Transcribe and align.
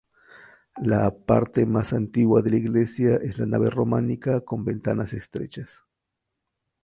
La 0.81 1.11
parte 1.15 1.67
más 1.67 1.93
antigua 1.93 2.41
de 2.41 2.49
la 2.49 2.55
iglesia 2.57 3.17
es 3.17 3.37
la 3.37 3.45
nave 3.45 3.69
románica 3.69 4.41
con 4.43 4.65
ventanas 4.65 5.13
estrechas. 5.13 5.83